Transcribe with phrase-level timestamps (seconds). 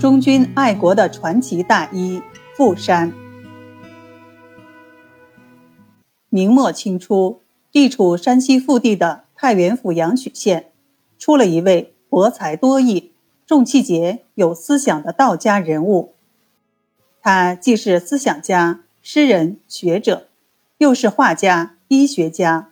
[0.00, 2.22] 忠君爱国的传奇大医
[2.56, 3.12] 傅山。
[6.30, 10.72] 明末清初，地处山西腹地的太原府阳曲县，
[11.18, 13.12] 出了一位博才多艺、
[13.46, 16.14] 重气节、有思想的道家人物。
[17.20, 20.28] 他既是思想家、诗人、学者，
[20.78, 22.70] 又是画家、医学家，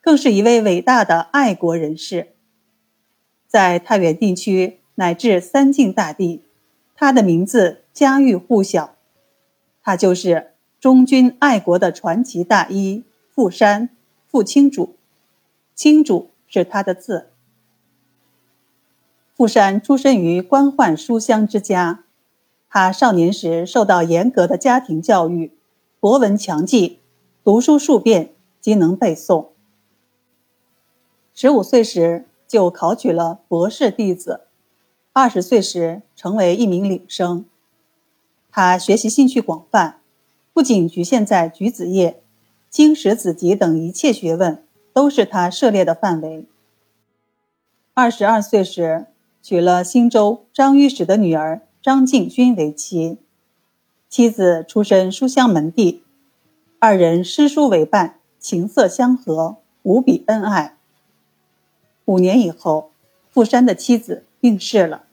[0.00, 2.28] 更是一位伟大的爱国人士。
[3.48, 6.44] 在太原地区乃至三晋大地，
[7.00, 8.94] 他的名字家喻户晓。
[9.82, 13.88] 他就是忠君爱国的传奇大医傅山，
[14.26, 14.96] 傅青主。
[15.74, 17.30] 青主是他的字。
[19.34, 22.04] 傅山出身于官宦书香之家，
[22.68, 25.54] 他少年时受到严格的家庭教育，
[26.00, 26.98] 博闻强记，
[27.42, 29.46] 读书数遍即能背诵。
[31.32, 32.26] 十五岁时。
[32.50, 34.40] 就考取了博士弟子，
[35.12, 37.46] 二十岁时成为一名领生。
[38.50, 40.00] 他学习兴趣广泛，
[40.52, 42.20] 不仅局限在举子业、
[42.68, 44.62] 经史子集等一切学问，
[44.92, 46.44] 都是他涉猎的范围。
[47.94, 49.06] 二十二岁时
[49.40, 53.16] 娶了新州张御史的女儿张敬君为妻，
[54.10, 56.02] 妻子出身书香门第，
[56.78, 60.76] 二人诗书为伴，情色相合，无比恩爱。
[62.04, 62.90] 五年以后，
[63.30, 65.04] 富山的妻子病逝了。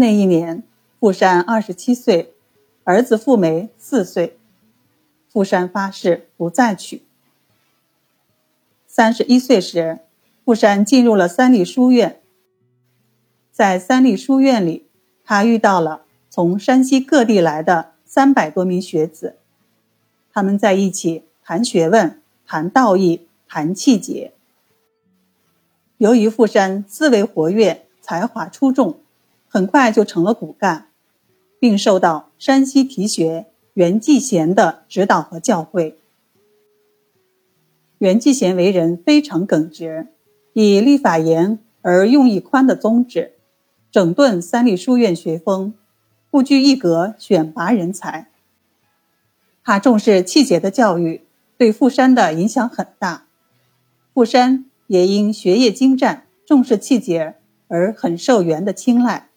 [0.00, 0.62] 那一年，
[1.00, 2.32] 傅山二十七岁，
[2.84, 4.38] 儿子傅梅四岁。
[5.28, 7.02] 傅山发誓不再娶。
[8.86, 9.98] 三十一岁时，
[10.44, 12.20] 傅山进入了三立书院。
[13.50, 14.86] 在三立书院里，
[15.24, 19.34] 他遇到了从山西各地来的三百多名学子，
[20.32, 24.32] 他们在一起谈学问、谈道义、谈气节。
[25.96, 29.00] 由于傅山思维活跃，才华出众，
[29.58, 30.86] 很快就成了骨干，
[31.58, 35.94] 并受到山西提学袁继贤的指导和教诲。
[37.98, 40.06] 袁继贤为人非常耿直，
[40.52, 43.32] 以立法严而用意宽的宗旨，
[43.90, 45.74] 整顿三立书院学风，
[46.30, 48.28] 不拘一格选拔人才。
[49.64, 51.22] 他重视气节的教育，
[51.56, 53.24] 对傅山的影响很大。
[54.14, 54.66] 傅山。
[54.86, 57.34] 也因学业精湛、重视气节
[57.66, 59.27] 而很受袁的青睐。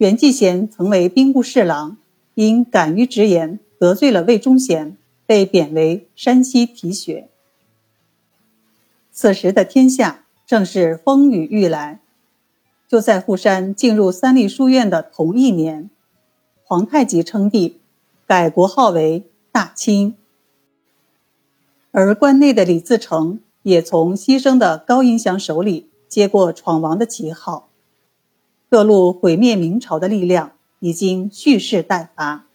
[0.00, 1.98] 袁继贤曾为兵部侍郎，
[2.34, 4.96] 因敢于直言得罪了魏忠贤，
[5.26, 7.28] 被贬为山西提学。
[9.12, 12.00] 此时的天下正是风雨欲来。
[12.88, 15.90] 就在傅山进入三立书院的同一年，
[16.64, 17.78] 皇太极称帝，
[18.26, 20.16] 改国号为大清，
[21.90, 23.40] 而关内的李自成。
[23.62, 27.68] 也从牺牲的高迎祥手里接过闯王的旗号，
[28.70, 32.46] 各路毁灭明朝的力量已经蓄势待发。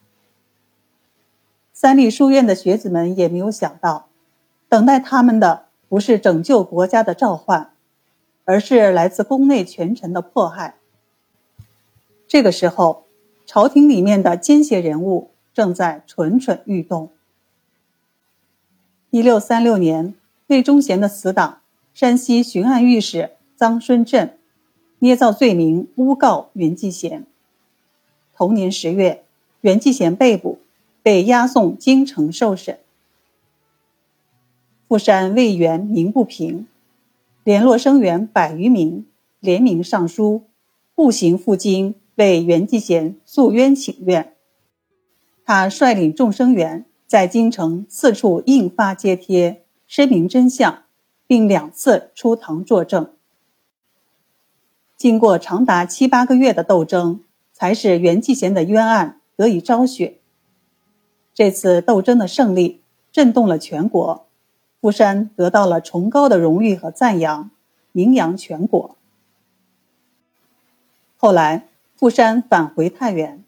[1.73, 4.07] 三立书院的学子们也没有想到，
[4.69, 7.73] 等待他们的不是拯救国家的召唤，
[8.45, 10.75] 而是来自宫内权臣的迫害。
[12.27, 13.03] 这个时候，
[13.45, 17.11] 朝廷里面的奸邪人物正在蠢蠢欲动。
[19.09, 20.15] 一六三六年。
[20.47, 21.61] 魏忠贤的死党、
[21.95, 24.37] 山西巡按御史臧孙振，
[24.99, 27.25] 捏造罪名诬告袁继贤。
[28.35, 29.23] 同年十月，
[29.61, 30.59] 袁继贤被捕，
[31.01, 32.79] 被押送京城受审。
[34.87, 36.67] 富山魏元鸣不平，
[37.43, 39.05] 联络生员百余名，
[39.39, 40.43] 联名上书，
[40.93, 44.33] 步行赴京为袁继贤诉冤请愿。
[45.43, 49.63] 他率领众生员在京城四处印发揭贴。
[49.87, 50.83] 声明真相，
[51.27, 53.14] 并两次出堂作证。
[54.97, 57.21] 经过长达七八个月的斗争，
[57.53, 60.19] 才使袁继贤的冤案得以昭雪。
[61.33, 64.25] 这次斗争的胜利震动了全国，
[64.79, 67.51] 傅山得到了崇高的荣誉和赞扬，
[67.91, 68.95] 名扬全国。
[71.17, 73.43] 后来，傅山返回太原，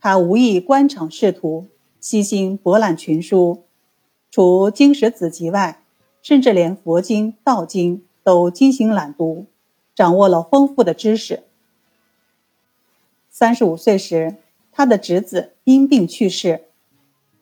[0.00, 1.66] 他无意官场仕途，
[2.00, 3.64] 悉心博览群书，
[4.30, 5.78] 除经史子集外。
[6.24, 9.46] 甚至连佛经、道经都精心览读，
[9.94, 11.42] 掌握了丰富的知识。
[13.30, 14.36] 三十五岁时，
[14.70, 16.64] 他的侄子因病去世。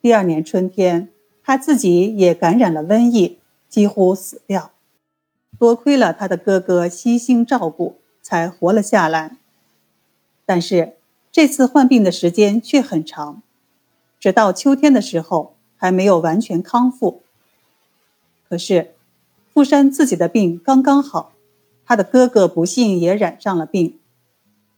[0.00, 1.08] 第二年春天，
[1.42, 3.38] 他自己也感染了瘟疫，
[3.68, 4.70] 几乎死掉。
[5.58, 9.36] 多亏了他的哥哥悉心照顾，才活了下来。
[10.46, 10.94] 但是
[11.30, 13.42] 这次患病的时间却很长，
[14.18, 17.22] 直到秋天的时候还没有完全康复。
[18.48, 18.94] 可是，
[19.52, 21.32] 富山自己的病刚刚好，
[21.90, 23.98] 他的哥哥不幸也染上了病。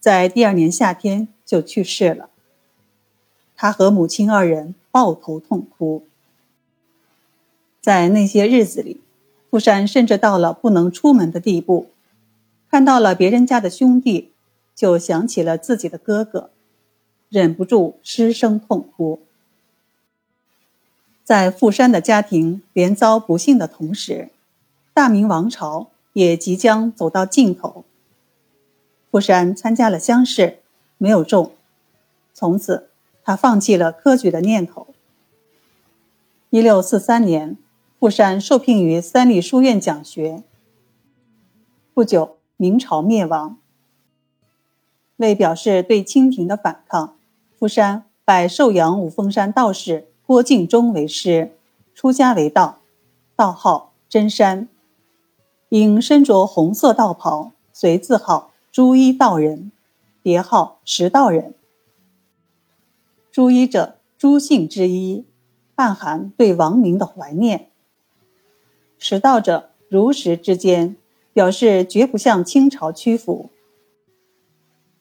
[0.00, 2.31] 在第二年夏天就去世了。
[3.55, 6.06] 他和母亲二人抱头痛哭。
[7.82, 9.03] 在那些日子里，
[9.50, 11.88] 富山甚至到了不能出门的地步，
[12.70, 14.32] 看到了别人家的兄弟，
[14.75, 16.49] 就想起了自己的哥哥，
[17.29, 19.20] 忍不住失声痛哭。
[21.23, 24.31] 在富山的家庭连遭不幸的同时，
[24.94, 27.85] 大明王朝也即将走到尽头。
[29.11, 30.59] 富山参加了乡试，
[30.99, 31.53] 没有中，
[32.32, 32.88] 从此
[33.23, 34.87] 他放弃了科举的念头。
[36.50, 37.56] 一六四三年，
[37.99, 40.43] 富山受聘于三立书院讲学。
[41.94, 43.58] 不久，明朝灭亡。
[45.17, 47.15] 为表示对清廷的反抗，
[47.58, 51.53] 富山拜寿阳五峰山道士郭敬忠为师，
[51.94, 52.79] 出家为道，
[53.37, 54.69] 道号真山，
[55.72, 58.52] 因身着红色道袍，随字号。
[58.70, 59.72] 朱一道人，
[60.20, 61.54] 别号石道人。
[63.30, 65.24] 朱一者，朱姓之一，
[65.76, 67.70] 暗含对亡民的怀念。
[68.98, 70.94] 石道者，如实之间，
[71.32, 73.48] 表示绝不向清朝屈服。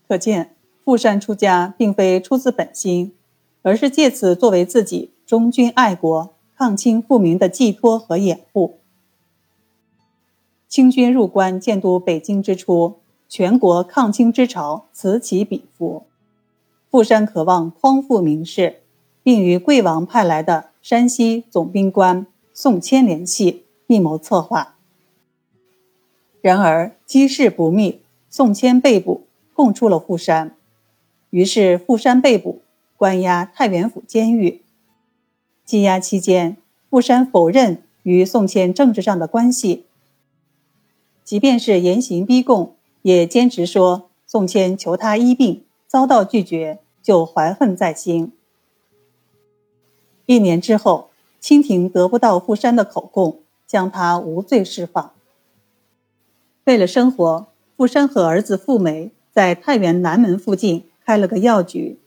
[0.08, 3.14] 可见，富山出家并非出自本心，
[3.62, 8.78] 而是借此作为自己忠君爱国、抗清复明的寄托和掩护。
[10.72, 12.96] 清军入关建都北京之初。
[13.28, 16.04] 全国抗清之潮此起彼伏，
[16.90, 18.82] 富山渴望匡复明室，
[19.22, 24.76] 并与贵王派来的山西总兵官宋谦联系，密谋策划。
[26.42, 30.56] 然而机事不密，宋谦被捕，供出了富山。
[31.30, 32.62] 于是富山被捕，
[32.96, 34.62] 关押太原府监狱。
[35.66, 36.56] 羁押期间，
[36.90, 39.86] 富山否认与宋谦政治上的关系，
[41.24, 42.76] 即便是严刑逼供。
[43.04, 48.32] 也坚持说宋谦求他医病，遭到拒绝，就怀恨在心。
[50.28, 51.10] 一年之后，
[51.40, 55.12] 清廷得不到富山的口供，将他无罪释放。
[56.66, 61.98] 为了生活，富山和儿子富梅在太原南门附近开了个药局。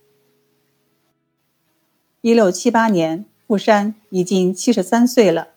[2.21, 5.49] 一六七八年，富山已经七十三岁了。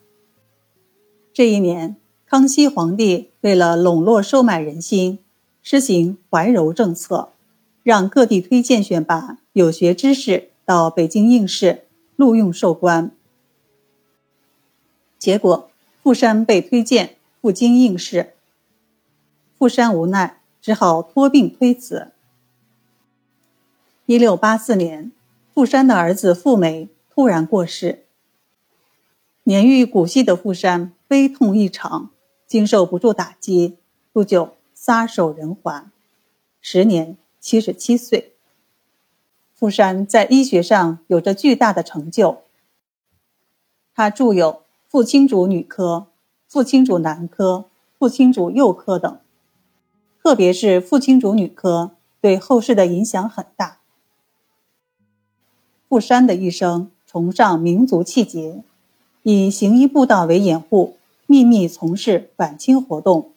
[1.31, 1.95] 这一年，
[2.25, 5.19] 康熙皇帝为了笼络收买人心。
[5.63, 7.29] 施行怀柔政策，
[7.81, 11.83] 让各地推荐选拔有学之士到北京应试，
[12.17, 13.11] 录用授官。
[15.17, 15.69] 结果，
[16.03, 18.33] 富山被推荐赴京应试。
[19.57, 22.11] 富山无奈，只好托病推辞。
[24.05, 25.13] 一六八四年，
[25.53, 28.03] 富山的儿子富美突然过世。
[29.43, 32.09] 年逾古稀的富山悲痛异常，
[32.47, 33.77] 经受不住打击，
[34.11, 34.53] 不久。
[34.79, 35.91] 撒手人寰，
[36.61, 38.33] 时年七十七岁。
[39.55, 42.43] 富山在医学上有着巨大的成就。
[43.95, 44.53] 他著有
[44.87, 45.95] 《傅青主女科》
[46.47, 47.53] 《傅青主男科》
[47.97, 49.19] 《傅青主幼科》等，
[50.21, 51.91] 特别是《傅青主女科》
[52.21, 53.79] 对后世的影响很大。
[55.89, 58.61] 富山的一生崇尚民族气节，
[59.23, 60.97] 以行医布道为掩护，
[61.27, 63.33] 秘密从事反清活动。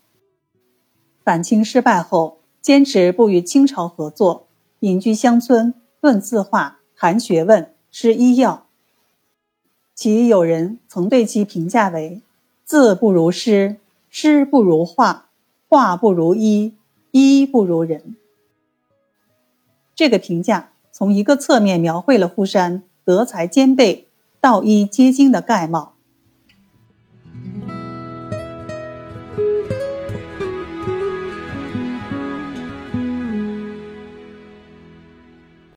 [1.22, 4.46] 反清失败后，坚持不与清朝合作，
[4.78, 8.66] 隐居乡村，论字画，谈学问，施医药。
[9.94, 12.22] 其有人曾对其评价为
[12.64, 13.76] ：“字不如诗，
[14.08, 15.28] 诗不如画，
[15.68, 16.74] 画不如医，
[17.10, 18.16] 医不如人。”
[19.94, 24.06] 这个评价从一个侧面描绘了傅山德才兼备、
[24.40, 25.94] 道医皆精的概貌。